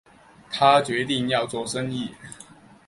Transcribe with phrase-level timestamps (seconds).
[0.49, 2.09] 他决定要做生意